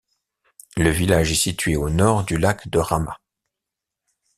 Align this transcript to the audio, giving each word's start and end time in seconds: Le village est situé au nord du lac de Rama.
Le 0.77 0.89
village 0.89 1.31
est 1.31 1.35
situé 1.35 1.75
au 1.75 1.91
nord 1.91 2.23
du 2.23 2.39
lac 2.39 2.67
de 2.69 2.79
Rama. 2.79 3.19